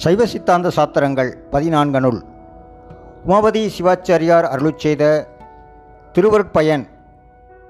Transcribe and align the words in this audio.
சைவ 0.00 0.26
சித்தாந்த 0.26 0.70
சாத்திரங்கள் 0.76 1.30
பதினான்கனுள் 1.52 2.20
உமாபதி 3.28 3.68
சிவாச்சாரியார் 3.78 4.46
அருளுச் 4.52 4.78
செய்த 4.78 5.28
திருவருட்பயன் 6.12 6.84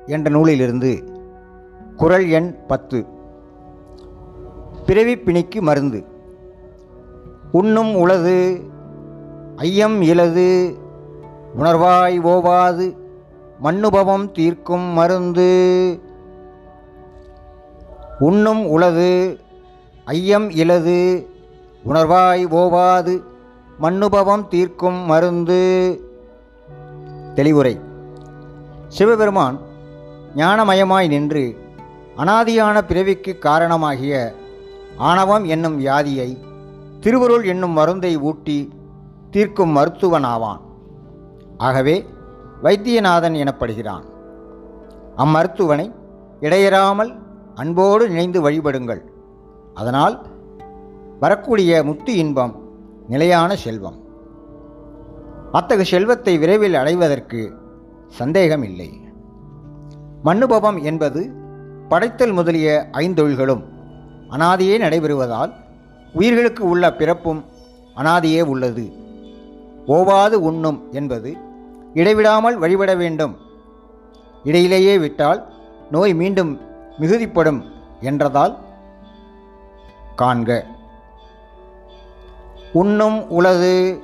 என்ற 0.07 0.31
நூலிலிருந்து 0.31 1.05
குறள் 1.97 2.29
எண் 2.29 2.57
பத்து. 2.67 3.07
பிறவி 4.87 5.19
பிணிக்கு 5.19 5.63
மருந்து. 5.63 6.05
உண்ணும் 7.53 7.95
உளது 7.95 8.61
ஐயம் 9.57 10.03
இலது 10.03 10.77
உணர்வாய் 11.59 12.17
ஓவாது 12.21 12.97
மண்ணுபவம் 13.63 14.31
தீர்க்கும் 14.31 14.89
மருந்து. 14.93 15.51
உண்ணும் 18.19 18.67
உளது 18.67 19.41
ஐயம் 20.05 20.51
இலது 20.51 21.27
உணர்வாய் 21.89 22.47
ஓவாது 22.47 23.23
மண்ணுபவம் 23.83 24.49
தீர்க்கும் 24.49 25.07
மருந்து. 25.07 25.61
தெளிவுரை. 27.35 27.81
சிவபெருமான் 28.89 29.59
ஞானமயமாய் 30.37 31.09
நின்று 31.09 31.59
அனாதியான 32.17 32.83
பிறவிக்கு 32.83 33.39
காரணமாகிய 33.41 34.35
ஆணவம் 34.97 35.45
என்னும் 35.45 35.85
வியாதியை 35.85 36.39
திருவருள் 37.01 37.45
என்னும் 37.45 37.71
மருந்தை 37.71 38.19
ஊட்டி 38.19 38.73
தீர்க்கும் 39.31 39.77
மருத்துவனாவான். 39.77 40.61
ஆகவே 41.59 42.07
வைத்தியநாதன் 42.63 43.35
எனப்படுகிறான். 43.35 44.05
அம்மருத்துவனை 45.17 45.95
இடையறாமல் 46.41 47.19
அன்போடு 47.55 48.09
நினைந்து 48.09 48.51
வழிபடுங்கள். 48.51 49.01
அதனால் 49.75 50.30
வரக்கூடிய 51.23 51.71
முத்து 51.85 52.13
இன்பம் 52.17 52.53
நிலையான 53.09 53.51
செல்வம். 53.57 53.99
அத்தகு 55.59 55.85
செல்வத்தை 55.85 56.35
விரைவில் 56.39 56.75
அடைவதற்கு 56.75 57.41
சந்தேகம் 58.19 58.65
இல்லை 58.69 58.89
மண்ணுபவம் 60.25 60.79
என்பது 60.83 61.21
படைத்தல் 61.89 62.35
முதலிய 62.39 62.69
ஐந்தொழில்களும் 63.03 63.63
அனாதியே 64.31 64.75
நடைபெறுவதால் 64.85 65.53
உயிர்களுக்கு 66.13 66.63
உள்ள 66.73 66.85
பிறப்பும் 66.95 67.41
அனாதியே 67.97 68.43
உள்ளது. 68.53 68.87
ஓவாது 69.97 70.37
உண்ணும் 70.49 70.81
என்பது 70.93 71.31
இடைவிடாமல் 72.01 72.59
வழிபட 72.59 72.91
வேண்டும். 72.95 73.37
இடையிலேயே 74.45 74.97
விட்டால் 74.99 75.41
நோய் 75.91 76.15
மீண்டும் 76.15 76.53
மிகுதிப்படும் 76.99 77.63
என்றதால் 78.01 78.55
காண்க. 80.23 80.51
உண்ணும் 82.73 83.29
உளது 83.29 84.03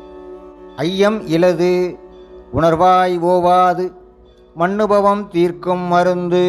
ஐயம் 0.76 1.26
இலது 1.26 1.98
உணர்வாய் 2.52 3.14
ஓவாது 3.22 3.92
மண்ணுபவம் 4.56 5.28
தீர்க்கும் 5.28 5.84
மருந்து. 5.86 6.46